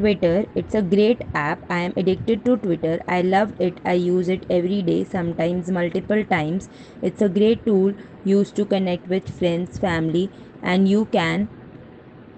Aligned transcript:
Twitter, 0.00 0.46
it's 0.56 0.74
a 0.74 0.82
great 0.82 1.22
app. 1.34 1.64
I 1.70 1.80
am 1.80 1.92
addicted 1.96 2.44
to 2.46 2.56
Twitter. 2.56 3.00
I 3.06 3.22
love 3.22 3.54
it. 3.60 3.80
I 3.84 3.92
use 3.92 4.28
it 4.28 4.46
every 4.50 4.82
day, 4.82 5.04
sometimes 5.04 5.70
multiple 5.70 6.24
times. 6.24 6.68
It's 7.02 7.22
a 7.22 7.28
great 7.28 7.64
tool 7.66 7.94
used 8.24 8.56
to 8.56 8.66
connect 8.66 9.06
with 9.08 9.28
friends, 9.28 9.78
family, 9.78 10.30
and 10.62 10.88
you 10.88 11.06
can 11.06 11.48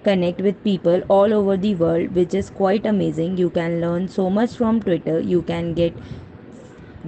connect 0.03 0.41
with 0.41 0.63
people 0.63 1.01
all 1.09 1.33
over 1.33 1.57
the 1.57 1.75
world, 1.75 2.15
which 2.15 2.33
is 2.33 2.49
quite 2.49 2.85
amazing. 2.85 3.37
You 3.37 3.49
can 3.49 3.79
learn 3.81 4.07
so 4.07 4.29
much 4.29 4.55
from 4.55 4.81
Twitter. 4.81 5.19
You 5.21 5.41
can 5.41 5.73
get 5.73 5.99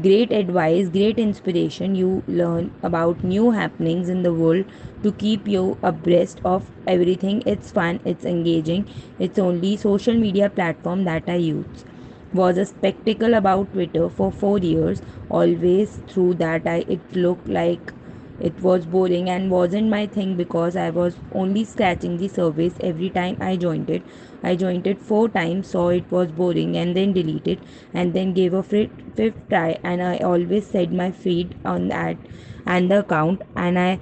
great 0.02 0.32
advice, 0.32 0.89
great 0.89 1.18
inspiration. 1.20 1.95
You 1.95 2.23
learn 2.27 2.71
about 2.84 3.23
new 3.23 3.52
happenings 3.52 4.09
in 4.09 4.23
the 4.23 4.34
world 4.34 4.66
to 5.04 5.12
keep 5.12 5.48
you 5.48 5.77
abreast 5.84 6.41
of 6.44 6.71
everything. 6.88 7.44
It's 7.45 7.71
fun, 7.71 8.00
it's 8.05 8.26
engaging. 8.26 8.88
It's 9.20 9.39
only 9.39 9.77
social 9.77 10.13
media 10.16 10.50
platform 10.50 11.04
that 11.05 11.23
I 11.27 11.36
use. 11.36 11.86
Was 12.34 12.58
a 12.58 12.66
spectacle 12.66 13.34
about 13.34 13.72
Twitter 13.73 14.09
for 14.09 14.31
4 14.31 14.58
years. 14.59 15.02
Always 15.30 15.98
through 16.08 16.36
that 16.36 16.67
I 16.67 16.84
it 16.88 17.16
looked 17.16 17.48
like 17.48 17.94
it 18.39 18.62
was 18.62 18.85
boring 18.85 19.30
and 19.30 19.49
wasn't 19.49 19.89
my 19.89 20.05
thing 20.05 20.35
because 20.35 20.75
I 20.75 20.89
was 20.89 21.16
only 21.34 21.63
scratching 21.63 22.17
the 22.17 22.27
surface 22.27 22.73
every 22.81 23.09
time 23.09 23.38
I 23.39 23.55
joined 23.55 23.89
it. 23.89 24.03
I 24.44 24.55
joined 24.55 24.88
it 24.88 25.02
four 25.02 25.30
times, 25.30 25.70
saw 25.70 25.89
it 25.89 26.11
was 26.11 26.31
boring, 26.31 26.75
and 26.77 26.95
then 26.95 27.13
deleted, 27.13 27.59
and 27.94 28.13
then 28.13 28.34
gave 28.34 28.53
a 28.53 28.61
fifth 28.63 29.49
try. 29.49 29.80
And 29.84 30.03
I 30.03 30.17
always 30.17 30.67
set 30.67 30.91
my 30.91 31.11
feed 31.11 31.55
on 31.66 31.88
that 31.88 32.17
and 32.66 32.91
the 32.91 32.99
account, 32.99 33.41
and 33.55 33.80
I 33.80 33.99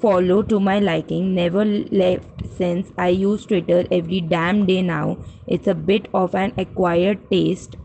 follow 0.00 0.42
to 0.42 0.58
my 0.58 0.78
liking. 0.78 1.34
Never 1.34 1.64
left 1.64 2.46
since. 2.56 2.90
I 2.96 3.08
use 3.08 3.44
Twitter 3.44 3.84
every 3.90 4.20
damn 4.20 4.66
day 4.66 4.82
now. 4.82 5.18
It's 5.46 5.68
a 5.68 5.74
bit 5.74 6.08
of 6.14 6.34
an 6.34 6.52
acquired 6.56 7.30
taste, 7.30 7.76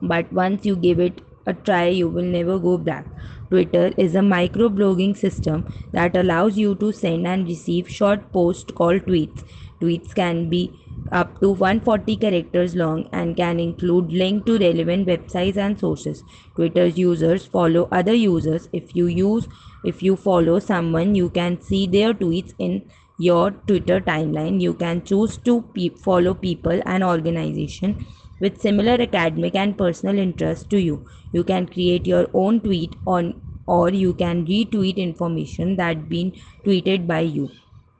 but 0.00 0.32
once 0.32 0.64
you 0.64 0.76
give 0.76 0.98
it 0.98 1.20
a 1.46 1.52
try, 1.54 1.86
you 1.88 2.08
will 2.08 2.24
never 2.24 2.58
go 2.58 2.78
back. 2.78 3.06
Twitter 3.50 3.92
is 3.96 4.14
a 4.14 4.20
microblogging 4.20 5.16
system 5.16 5.64
that 5.92 6.16
allows 6.16 6.56
you 6.58 6.74
to 6.76 6.92
send 6.92 7.26
and 7.26 7.46
receive 7.46 7.88
short 7.88 8.30
posts 8.32 8.72
called 8.72 9.02
tweets. 9.06 9.42
Tweets 9.82 10.14
can 10.14 10.48
be 10.50 10.78
up 11.10 11.40
to 11.40 11.50
140 11.50 12.16
characters 12.16 12.74
long 12.76 13.08
and 13.12 13.36
can 13.36 13.58
include 13.58 14.12
link 14.12 14.44
to 14.46 14.58
relevant 14.58 15.06
websites 15.08 15.56
and 15.56 15.78
sources. 15.78 16.22
Twitter's 16.54 16.98
users 16.98 17.46
follow 17.46 17.88
other 17.90 18.14
users. 18.14 18.68
If 18.72 18.94
you 18.94 19.06
use 19.06 19.48
if 19.82 20.02
you 20.02 20.16
follow 20.16 20.58
someone, 20.58 21.14
you 21.14 21.30
can 21.30 21.60
see 21.60 21.86
their 21.86 22.12
tweets 22.12 22.52
in 22.58 22.82
your 23.16 23.50
Twitter 23.66 24.00
timeline. 24.00 24.60
You 24.60 24.74
can 24.74 25.02
choose 25.04 25.38
to 25.38 25.62
pe- 25.74 25.90
follow 26.04 26.34
people 26.34 26.80
and 26.84 27.02
organization 27.02 27.96
with 28.40 28.60
similar 28.60 28.94
academic 29.00 29.54
and 29.54 29.76
personal 29.78 30.18
interests 30.18 30.66
to 30.68 30.80
you. 30.80 31.06
You 31.32 31.44
can 31.44 31.66
create 31.66 32.06
your 32.06 32.28
own 32.34 32.60
tweet 32.60 32.96
on 33.06 33.42
or 33.66 33.90
you 33.90 34.14
can 34.14 34.46
retweet 34.46 34.96
information 34.96 35.76
that 35.76 36.08
been 36.08 36.32
tweeted 36.64 37.06
by 37.06 37.20
you. 37.20 37.50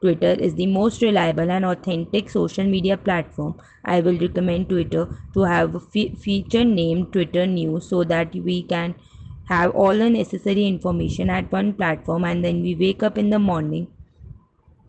Twitter 0.01 0.31
is 0.33 0.55
the 0.55 0.65
most 0.65 1.01
reliable 1.01 1.51
and 1.51 1.63
authentic 1.63 2.29
social 2.29 2.63
media 2.65 2.97
platform. 2.97 3.55
I 3.85 4.01
will 4.01 4.17
recommend 4.17 4.67
Twitter 4.69 5.07
to 5.33 5.41
have 5.43 5.75
a 5.75 5.79
fe- 5.79 6.15
feature 6.15 6.65
named 6.65 7.13
Twitter 7.13 7.45
News 7.45 7.87
so 7.89 8.03
that 8.03 8.33
we 8.33 8.63
can 8.63 8.95
have 9.43 9.71
all 9.75 9.95
the 9.97 10.09
necessary 10.09 10.65
information 10.65 11.29
at 11.29 11.51
one 11.51 11.73
platform 11.73 12.23
and 12.25 12.43
then 12.43 12.61
we 12.61 12.75
wake 12.75 13.03
up 13.03 13.17
in 13.17 13.29
the 13.29 13.39
morning 13.39 13.87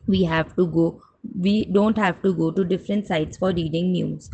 we 0.07 0.25
have 0.25 0.55
to 0.57 0.67
go 0.67 1.01
we 1.47 1.65
don't 1.65 1.97
have 1.97 2.21
to 2.23 2.35
go 2.35 2.51
to 2.51 2.65
different 2.65 3.07
sites 3.07 3.39
for 3.39 3.51
reading 3.53 3.93
news 3.93 4.31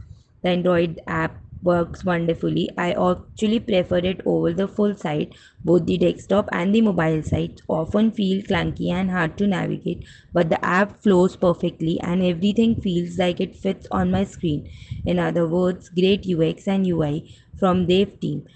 the 0.46 0.52
Android 0.52 1.00
app 1.06 1.36
works 1.62 2.04
wonderfully. 2.04 2.68
I 2.78 2.92
actually 2.92 3.58
prefer 3.60 3.98
it 3.98 4.20
over 4.24 4.52
the 4.52 4.68
full 4.68 4.94
site. 4.96 5.34
Both 5.64 5.86
the 5.86 5.98
desktop 5.98 6.48
and 6.52 6.74
the 6.74 6.82
mobile 6.82 7.22
sites 7.22 7.62
often 7.68 8.12
feel 8.12 8.42
clunky 8.42 8.90
and 8.92 9.10
hard 9.10 9.36
to 9.38 9.46
navigate, 9.46 10.04
but 10.32 10.48
the 10.48 10.64
app 10.64 11.02
flows 11.02 11.36
perfectly 11.36 11.98
and 12.00 12.22
everything 12.22 12.76
feels 12.76 13.18
like 13.18 13.40
it 13.40 13.56
fits 13.56 13.86
on 13.90 14.10
my 14.10 14.24
screen. 14.24 14.68
In 15.04 15.18
other 15.18 15.46
words, 15.48 15.88
great 15.88 16.26
UX 16.26 16.68
and 16.68 16.86
UI 16.86 17.34
from 17.58 17.86
Dev 17.86 18.20
team. 18.20 18.46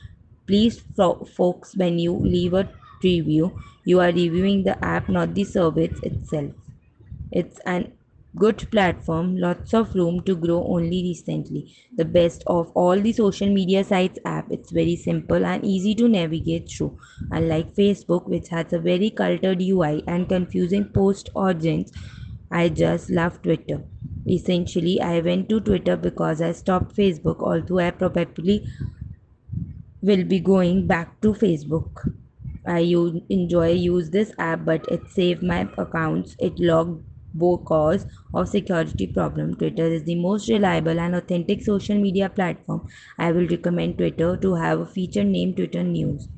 Please, 0.46 0.80
folks, 1.36 1.76
when 1.76 1.98
you 1.98 2.14
leave 2.16 2.54
a 2.54 2.68
review, 3.02 3.56
you 3.84 4.00
are 4.00 4.12
reviewing 4.12 4.64
the 4.64 4.84
app, 4.84 5.08
not 5.08 5.34
the 5.34 5.44
service 5.44 5.98
itself. 6.02 6.52
It's 7.32 7.60
an 7.60 7.92
good 8.36 8.58
platform 8.70 9.36
lots 9.36 9.74
of 9.74 9.94
room 9.94 10.22
to 10.24 10.36
grow 10.36 10.64
only 10.64 11.02
recently. 11.02 11.74
The 11.96 12.04
best 12.04 12.42
of 12.46 12.70
all 12.74 13.00
the 13.00 13.12
social 13.12 13.48
media 13.52 13.84
sites 13.84 14.18
app. 14.24 14.50
It's 14.50 14.70
very 14.70 14.96
simple 14.96 15.44
and 15.44 15.64
easy 15.64 15.94
to 15.96 16.08
navigate 16.08 16.70
through. 16.70 16.96
Unlike 17.30 17.74
facebook 17.74 18.26
which 18.28 18.48
has 18.48 18.72
a 18.72 18.78
very 18.78 19.10
cluttered 19.10 19.60
ui 19.62 20.02
and 20.06 20.28
confusing 20.28 20.84
post 20.94 21.28
origins 21.34 21.92
i 22.50 22.68
just 22.68 23.10
love 23.10 23.40
twitter. 23.42 23.82
Essentially 24.28 25.00
i 25.00 25.20
went 25.20 25.48
to 25.48 25.60
twitter 25.60 25.96
because 25.96 26.40
i 26.42 26.52
stopped 26.52 26.96
facebook 26.96 27.40
although 27.40 27.78
i 27.78 27.90
probably 27.90 28.66
will 30.02 30.24
be 30.24 30.40
going 30.40 30.86
back 30.86 31.20
to 31.20 31.32
facebook. 31.32 32.12
I 32.66 32.80
use, 32.80 33.20
enjoy 33.28 33.72
use 33.72 34.10
this 34.10 34.32
app 34.38 34.64
but 34.64 34.86
it 34.90 35.08
saved 35.08 35.42
my 35.42 35.68
accounts. 35.78 36.36
It 36.38 36.58
logged 36.58 37.04
because 37.36 38.06
of 38.34 38.48
security 38.48 39.06
problem 39.06 39.54
twitter 39.54 39.86
is 39.86 40.04
the 40.04 40.14
most 40.14 40.48
reliable 40.48 40.98
and 41.00 41.14
authentic 41.14 41.62
social 41.62 41.96
media 41.96 42.28
platform. 42.28 42.86
I 43.18 43.32
will 43.32 43.46
recommend 43.46 43.98
twitter 43.98 44.36
to 44.36 44.54
have 44.54 44.80
a 44.80 44.86
feature 44.86 45.24
named 45.24 45.56
twitter 45.56 45.82
news 45.82 46.28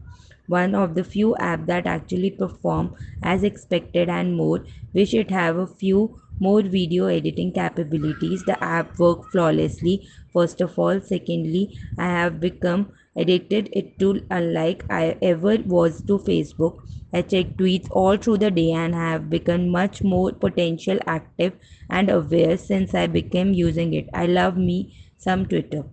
one 0.46 0.74
of 0.74 0.94
the 0.94 1.04
few 1.04 1.34
apps 1.40 1.66
that 1.66 1.86
actually 1.86 2.30
perform 2.30 2.94
as 3.22 3.42
expected 3.42 4.08
and 4.08 4.36
more. 4.36 4.64
Wish 4.92 5.14
it 5.14 5.30
have 5.30 5.56
a 5.56 5.66
few 5.66 6.18
more 6.40 6.62
video 6.62 7.06
editing 7.06 7.52
capabilities. 7.52 8.44
The 8.44 8.62
app 8.62 8.98
work 8.98 9.30
flawlessly 9.30 10.06
first 10.32 10.60
of 10.60 10.78
all. 10.78 11.00
Secondly 11.00 11.76
i 11.98 12.06
have 12.08 12.40
become 12.40 12.90
addicted 13.16 13.68
it 13.72 13.98
to 13.98 14.20
unlike 14.30 14.84
i 14.90 15.16
ever 15.22 15.56
was 15.66 16.02
to 16.02 16.18
facebook 16.18 16.80
I 17.14 17.20
check 17.20 17.56
tweets 17.58 17.88
all 17.90 18.16
through 18.16 18.38
the 18.38 18.50
day 18.50 18.70
and 18.72 18.94
have 18.94 19.28
become 19.28 19.68
much 19.68 20.02
more 20.02 20.32
potential 20.32 20.98
active 21.06 21.52
and 21.90 22.08
aware 22.10 22.56
since 22.56 22.94
I 22.94 23.06
became 23.06 23.52
using 23.52 23.92
it. 23.92 24.08
I 24.14 24.24
love 24.26 24.56
me 24.56 24.96
some 25.18 25.44
Twitter. 25.44 25.84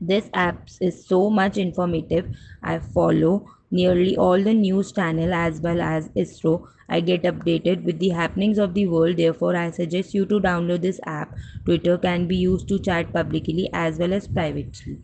This 0.00 0.28
app 0.34 0.68
is 0.80 1.06
so 1.06 1.30
much 1.30 1.56
informative. 1.56 2.28
I 2.62 2.78
follow 2.78 3.46
nearly 3.70 4.16
all 4.18 4.42
the 4.42 4.52
news 4.54 4.92
channel 4.92 5.32
as 5.32 5.60
well 5.62 5.80
as 5.80 6.10
ISRO. 6.10 6.66
I 6.88 7.00
get 7.00 7.22
updated 7.22 7.84
with 7.84 7.98
the 7.98 8.10
happenings 8.10 8.58
of 8.58 8.74
the 8.74 8.86
world. 8.86 9.16
Therefore, 9.16 9.56
I 9.56 9.70
suggest 9.70 10.12
you 10.14 10.26
to 10.26 10.40
download 10.40 10.82
this 10.82 11.00
app. 11.06 11.34
Twitter 11.64 11.96
can 11.98 12.26
be 12.26 12.36
used 12.36 12.68
to 12.68 12.78
chat 12.78 13.12
publicly 13.12 13.70
as 13.72 13.98
well 13.98 14.12
as 14.12 14.28
privately. 14.28 14.98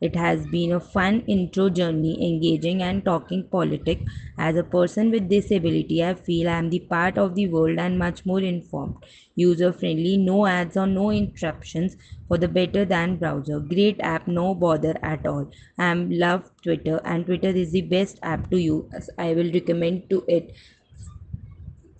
It 0.00 0.16
has 0.16 0.46
been 0.46 0.72
a 0.72 0.80
fun 0.80 1.20
intro 1.26 1.68
journey, 1.70 2.14
engaging 2.34 2.82
and 2.82 3.04
talking 3.04 3.44
politics. 3.50 4.02
As 4.38 4.56
a 4.56 4.64
person 4.64 5.10
with 5.10 5.28
disability, 5.28 6.02
I 6.02 6.14
feel 6.14 6.48
I 6.48 6.54
am 6.58 6.70
the 6.70 6.80
part 6.80 7.18
of 7.18 7.34
the 7.34 7.46
world 7.48 7.78
and 7.78 7.98
much 7.98 8.24
more 8.24 8.40
informed. 8.40 8.96
User 9.34 9.72
friendly, 9.72 10.16
no 10.16 10.46
ads 10.46 10.76
or 10.76 10.86
no 10.86 11.10
interruptions 11.10 11.96
for 12.26 12.38
the 12.38 12.48
better 12.48 12.84
than 12.84 13.16
browser. 13.16 13.60
Great 13.60 14.00
app, 14.00 14.26
no 14.26 14.54
bother 14.54 14.96
at 15.02 15.26
all. 15.26 15.50
I 15.78 15.86
am 15.86 16.10
love 16.10 16.50
Twitter 16.62 17.00
and 17.04 17.26
Twitter 17.26 17.48
is 17.48 17.72
the 17.72 17.82
best 17.82 18.18
app 18.22 18.50
to 18.50 18.60
use. 18.60 19.10
I 19.18 19.34
will 19.34 19.52
recommend 19.52 20.08
to 20.10 20.24
it 20.28 20.52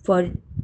for 0.03 0.31